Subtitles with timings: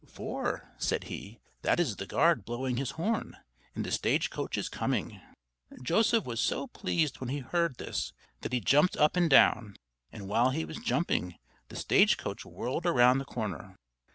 [0.07, 3.37] "For," said he, "that is the guard blowing his horn,
[3.75, 5.21] and the stage coach is coming!"
[5.83, 9.75] Joseph was so pleased when he heard this that he jumped up and down;
[10.11, 11.35] and while he was jumping,
[11.67, 13.75] the stage coach whirled around the corner.